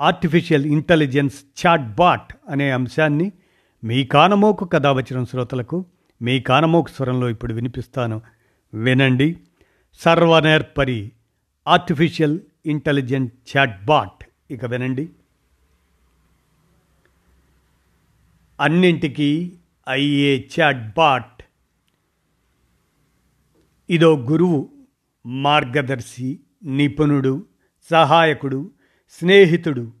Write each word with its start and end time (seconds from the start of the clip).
Artificial 0.00 0.64
intelligence 0.64 1.66
chat 1.66 1.94
bot 1.94 2.34
అనే 2.48 2.70
అంశాన్ని 2.70 3.32
మీ 3.84 4.04
కానమోకు 4.04 4.64
కథ 4.64 4.86
వచ్చిన 4.86 5.24
శ్రోతలకు 5.24 5.84
మీ 6.22 6.40
కానమోకు 6.40 6.88
స్వరంలో 6.88 7.30
ఇప్పుడు 7.30 7.54
వినిపిస్తాను. 7.54 8.22
వినండి. 8.74 9.36
సర్వనేర్పరి 9.94 11.12
ఆర్టిఫిషియల్ 11.68 12.40
ఇంటెలిజెంట్ 12.66 13.56
చాట్ 13.56 13.84
బాట్ 13.84 14.24
ఇక 14.50 14.64
వినండి. 14.64 15.08
అన్నింటికీ 18.60 19.52
అయ్యే 19.88 20.48
చాట్ 20.60 20.96
బాట్ 20.96 21.42
ఇదో 23.90 24.16
గురువు 24.16 24.70
మార్గదర్శి 25.26 26.40
నిపుణుడు 26.64 27.46
సహాయకుడు 27.90 28.70
స్నేహితుడు 29.10 29.92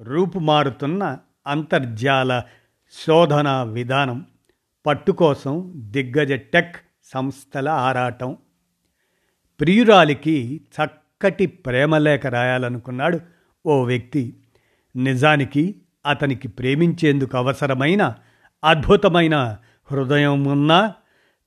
రూపుమారుతున్న 0.00 1.18
అంతర్జాల 1.46 2.42
శోధన 3.06 3.62
విధానం 3.62 4.26
పట్టుకోసం 4.86 5.72
దిగ్గజ 5.76 6.32
టెక్ 6.32 6.76
సంస్థల 7.04 7.68
ఆరాటం. 7.68 8.36
ప్రియురాలికి 9.60 10.60
చక్కటి 10.74 11.46
ప్రేమలేఖ 11.46 12.26
రాయాలనుకున్నాడు 12.26 13.20
ఓ 13.66 13.84
వ్యక్తి. 13.84 14.36
నిజానికి 14.96 15.74
అతనికి 16.06 16.48
ప్రేమించేందుకు 16.48 17.36
అవసరమైన 17.36 18.14
అద్భుతమైన 18.64 19.58
హృదయం 19.92 20.44
ఉన్నా 20.44 20.94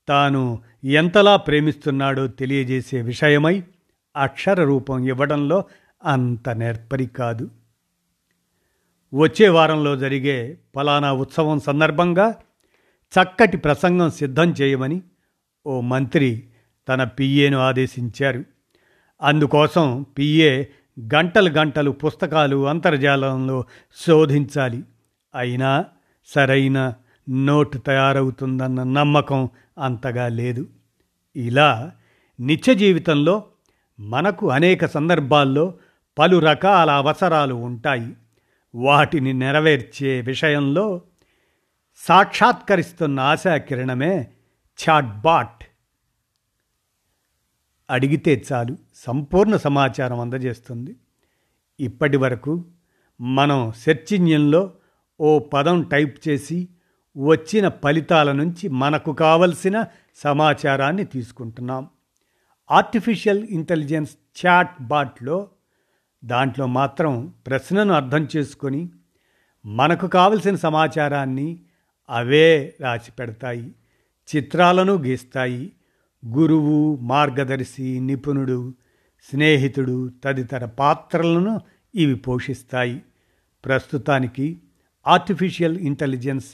తాను 0.07 0.59
ఎంతలా 0.83 1.35
ప్రేమిస్తున్నాడో 1.35 2.27
తెలియజేసే 2.27 3.01
విషయమై 3.01 3.63
అక్షర 4.15 4.63
రూపం 4.63 5.07
ఇవ్వడంలో 5.07 5.63
అంత 6.03 6.49
నేర్పరి 6.49 7.05
కాదు. 7.05 7.49
వచ్చే 9.13 9.49
వారంలో 9.49 9.95
జరిగే 9.95 10.57
ఫలానా 10.75 11.13
ఉత్సవం 11.13 11.59
సందర్భంగా 11.59 12.29
చక్కటి 13.19 13.57
ప్రసంగం 13.57 14.09
సిద్ధం 14.09 14.51
చేయమని 14.51 15.01
ఓ 15.67 15.81
మంత్రి 15.81 16.43
తన 16.89 17.03
పిఏను 17.03 17.57
ఆదేశించారు. 17.57 18.43
అందుకోసం 19.21 20.05
పిఏ 20.17 20.65
గంటలు 21.15 21.49
గంటలు 21.49 21.91
పుస్తకాలు 21.91 22.67
అంతర్జాలంలో 22.67 23.63
శోధించాలి. 24.07 24.83
అయినా 25.35 25.85
సరైన 26.27 26.93
నోట్ 27.29 27.77
తయారవుతుందన్న 27.85 28.83
నమ్మకం 28.83 29.49
అంతగా 29.83 30.27
లేదు. 30.27 30.67
ఇలా 31.35 31.91
నిత్య 32.39 32.75
జీవితంలో 32.75 33.43
మనకు 33.99 34.49
అనేక 34.49 34.85
సందర్భాల్లో 34.85 35.73
పలు 36.19 36.37
రకాల 36.37 36.91
అవసరాలు 36.91 37.53
ఉంటాయి. 37.53 38.15
వాటిని 38.75 39.33
నెరవేర్చే 39.33 40.21
విషయంలో 40.21 41.01
సాక్షాత్కరిస్తున్న 41.97 43.19
ఆశా 43.19 43.57
కిరణమే 43.57 44.31
చాట్బాట్. 44.89 45.63
అడిగితే 47.89 48.43
చాలు 48.53 48.77
సంపూర్ణ 48.95 49.55
సమాచారం 49.55 50.19
అందజేస్తుంది. 50.19 50.95
ఇప్పటి 51.79 52.17
వరకు 52.17 52.65
మనం 53.21 53.71
సెర్చ్ 53.71 54.13
ఇంజిన్లో 54.13 54.73
ఓ 55.19 55.39
పదం 55.39 55.81
టైప్ 55.81 56.27
చేసి 56.27 56.69
వచ్చిన 57.17 57.69
ఫలితాల 57.69 58.31
నుంచి 58.31 58.69
మనకు 58.69 59.13
కావలసిన 59.13 59.85
సమాచారాన్ని 60.15 61.05
తీసుకుంటున్నాం. 61.05 61.89
ఆర్టిఫిషియల్ 62.71 63.43
ఇంటెలిజెన్స్ 63.43 64.45
చాట్ 64.45 64.81
బాట్లో 64.81 65.49
దాంట్లో 66.25 66.65
మాత్రం 66.65 67.33
ప్రశ్నను 67.47 67.93
అర్థం 67.93 68.27
చేసుకొని 68.35 68.89
మనకు 69.65 70.07
కావలసిన 70.07 70.55
సమాచారాన్ని 70.55 71.59
అవే 72.09 72.75
రాసి 72.81 73.11
పెడతాయి 73.11 73.75
చిత్రాలను 74.35 74.93
గీస్తాయి. 74.93 75.71
గురువు 76.25 76.95
మార్గదర్శి 76.95 77.99
నిపుణుడు 77.99 78.73
స్నేహితుడు 79.31 80.11
తదితర 80.23 80.65
పాత్రలను 80.65 81.59
ఇవి 81.95 82.15
పోషిస్తాయి. 82.15 83.01
ప్రస్తుతానికి 83.65 84.61
ఆర్టిఫిషియల్ 85.07 85.77
ఇంటెలిజెన్స్ 85.77 86.45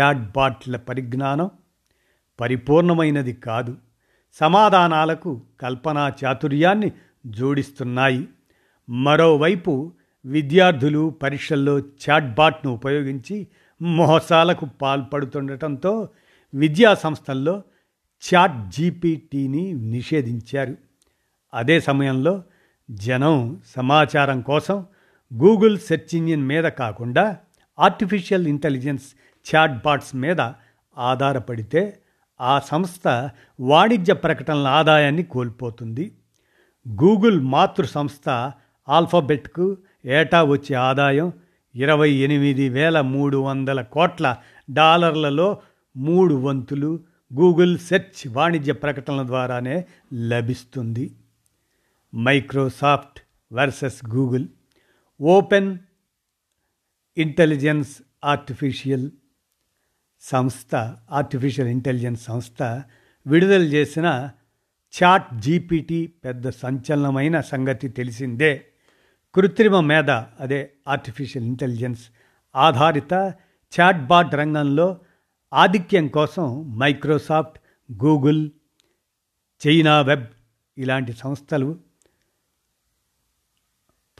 చాట్ 0.00 0.32
బాట్ల 0.32 0.76
పరిజ్ఞానం 0.76 1.50
పరిపూర్ణమైనది 2.40 3.32
కాదు 3.32 3.76
సమాధానాలకు 4.32 5.42
కల్పనా 5.60 6.12
చాతుర్యాన్ని 6.24 6.92
జోడిస్తున్నాయి. 7.26 8.28
మరోవైపు 8.88 9.92
విద్యార్థులు 10.24 11.10
పరీక్షల్లో 11.22 11.78
చాట్బాట్ను 11.78 12.72
ఉపయోగించి 12.72 13.48
మోసాలకు 13.82 14.66
పాల్పడుతుండటంతో 14.66 16.08
విద్యా 16.54 16.94
సంస్థల్లో 16.94 17.62
చాట్ 18.22 18.70
జీపీటీని 18.70 19.72
నిషేధించారు. 19.72 20.76
అదే 21.54 21.80
సమయంలో 21.80 22.42
జనం 22.90 23.60
సమాచారం 23.76 24.40
కోసం 24.40 24.86
గూగుల్ 25.34 25.78
సెర్చ్ 25.78 26.14
ఇంజిన్ 26.14 26.42
మీద 26.42 26.64
కాకుండా 26.64 27.36
ఆర్టిఫిషియల్ 27.78 28.48
ఇంటెలిజెన్స్ 28.48 29.04
చాట్ 29.54 29.84
బాట్స్ 29.84 30.16
మీద 30.16 30.40
ఆధారపడితే 30.98 31.98
ఆ 32.40 32.58
సంస్థ 32.58 33.30
వాణిజ్య 33.60 34.12
ప్రకటనల 34.12 34.66
ఆదాయాన్ని 34.66 35.22
కోల్పోతుంది. 35.22 36.12
గూగుల్ 36.88 37.40
మాతృ 37.40 37.86
సంస్థ 37.86 38.52
ఆల్ఫాబెట్కు 38.88 39.76
ఏటా 40.04 40.42
వచ్చే 40.42 40.74
ఆదాయం 40.74 41.32
ఇరవై 41.74 42.10
ఎనిమిది 42.10 42.68
వేల 42.68 43.00
మూడు 43.00 43.36
వందల 43.36 43.82
కోట్ల 43.82 44.36
డాలర్లలో 44.70 45.58
మూడు 45.96 46.34
వంతులు 46.34 47.00
గూగుల్ 47.34 47.78
సెర్చ్ 47.78 48.28
వాణిజ్య 48.28 48.72
ప్రకటనల 48.72 49.26
ద్వారానే 49.26 49.84
లభిస్తుంది. 50.14 51.14
Microsoft 52.14 53.20
versus 53.52 54.06
Google 54.14 54.46
open 55.20 55.78
intelligence 57.18 58.02
artificial 58.24 59.10
సంస్థ 60.20 60.96
ఆర్టిఫిషియల్ 61.10 61.70
ఇంటెలిజెన్స్ 61.70 62.24
సంస్థ 62.24 62.62
విడుదల 63.26 63.62
చేసిన 63.62 64.30
చాట్ 65.02 65.38
జీపీటీ 65.38 66.06
పెద్ద 66.06 66.48
సంచలనమైన 66.48 67.40
సంగతి 67.40 67.88
తెలిసిందే. 67.88 68.64
కృత్రిమ 69.34 69.80
మేధ 69.80 70.10
అదే 70.10 70.72
ఆర్టిఫిషియల్ 70.88 71.46
ఇంటెలిజెన్స్ 71.46 72.00
ఆధారిత 72.56 73.34
చాట్బాట్ 73.80 74.34
రంగంలో 74.34 74.98
ఆధిక్యం 75.52 76.08
కోసం 76.08 76.74
మైక్రోసాఫ్ట్ 76.78 77.58
గూగుల్ 78.04 78.50
చైనా 79.66 80.00
వెబ్ 80.00 80.26
ఇలాంటి 80.78 81.12
సంస్థలు 81.12 81.78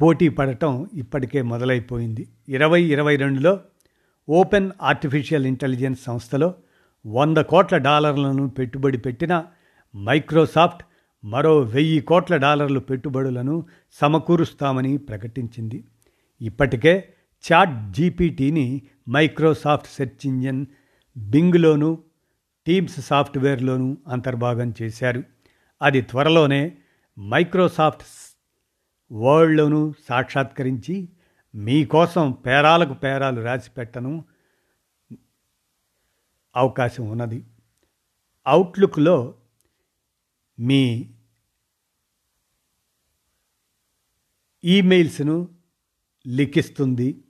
పోటీ 0.02 0.28
పడటం 0.28 0.90
ఇప్పటికే 0.94 1.42
మొదలైపోయింది. 1.42 2.28
ఇరవై 2.48 2.82
ఇరవై 2.82 3.16
రెండులో 3.16 3.60
ఓపెన్ 4.28 4.70
ఆర్టిఫిషియల్ 4.82 5.46
ఇంటెలిజెన్స్ 5.46 6.02
సంస్థలో 6.02 6.54
వంద 7.06 7.36
కోట్ల 7.36 7.76
డాలర్లను 7.76 8.48
పెట్టుబడి 8.48 8.98
పెట్టిన 8.98 9.44
మైక్రోసాఫ్ట్ 9.96 10.82
మరో 11.28 11.60
వెయ్యి 11.60 12.00
కోట్ల 12.00 12.36
డాలర్లు 12.36 12.80
పెట్టుబడులను 12.80 13.66
సమకూరుస్తామని 13.92 14.96
ప్రకటించింది. 14.96 15.84
ఇప్పటికే 16.40 17.14
చాట్ 17.52 17.92
జీపీటీని 17.92 18.82
మైక్రోసాఫ్ట్ 19.08 19.86
సెర్చ్ 19.86 20.26
ఇంజిన్ 20.26 20.66
బింగ్లోనూ 21.16 21.98
టీమ్స్ 22.66 23.00
సాఫ్ట్వేర్లోనూ 23.00 23.96
అంతర్భాగం 24.08 24.74
చేశారు. 24.82 25.22
అది 25.82 26.00
త్వరలోనే 26.00 26.76
మైక్రోసాఫ్ట్ 27.20 28.02
వరల్డ్లోనూ 29.12 29.94
సాక్షాత్కరించి 30.08 31.08
మీకోసం 31.54 32.32
పేరాలకు 32.32 32.94
పేరాలు 32.94 33.40
రాసి 33.40 33.70
పెట్టను 33.70 34.24
అవకాశం 36.56 37.10
ఉన్నది. 37.10 37.44
అవుట్లుక్లో 38.46 39.34
మీ 40.60 41.10
ఈమెయిల్స్ను 44.64 45.48
లిఖిస్తుంది. 46.26 47.24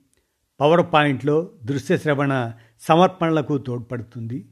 పవర్ 0.59 0.93
పాయింట్లో 0.93 1.51
దృశ్య 1.63 1.97
శ్రవణ 1.97 2.53
సమర్పణలకు 2.79 3.57
తోడ్పడుతుంది. 3.57 4.49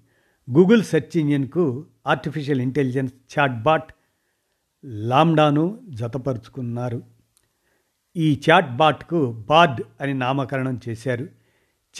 గూగుల్ 0.51 0.83
సెర్చ్ 0.83 1.17
ఇంజిన్కు 1.17 1.85
ఆర్టిఫిషియల్ 2.07 2.61
ఇంటెలిజెన్స్ 2.61 3.13
చాట్బాట్ 3.39 3.93
లామ్డాను 4.85 5.85
జతపరుచుకున్నారు. 5.89 7.03
ఈ 8.17 8.41
చాట్బాట్కు 8.49 9.31
బార్డ్ 9.31 9.81
అని 10.01 10.13
నామకరణం 10.13 10.79
చేశారు. 10.89 11.29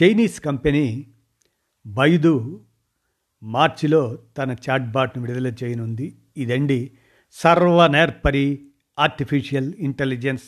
చైనీస్ 0.04 0.42
కంపెనీ 0.42 1.08
బైదు 1.88 2.66
మార్చిలో 3.44 4.20
తన 4.38 4.56
చాట్బాట్ను 4.70 5.24
విడుదల 5.24 5.48
చేయనుంది. 5.48 6.18
ఇదండి 6.38 6.92
సర్వనేర్పరి 7.32 8.68
ఆర్టిఫిషియల్ 9.00 9.74
ఇంటెలిజెన్స్ 9.74 10.44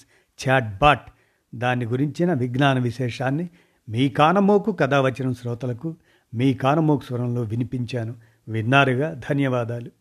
చాట్బాట్ 0.47 1.11
దాని 1.55 1.85
గురించిన 1.85 2.33
విజ్ఞాన 2.33 2.79
విశేషాన్ని 2.79 3.49
మీ 3.89 4.09
కానమోకు 4.09 4.71
కథావచనం 4.71 5.33
శ్రోతలకు 5.33 5.95
మీ 6.33 6.53
కానమోకు 6.53 7.03
స్వరంలో 7.03 7.41
వినిపించాను. 7.41 8.15
విన్నారుగా? 8.47 9.21
ధన్యవాదాలు. 9.29 9.91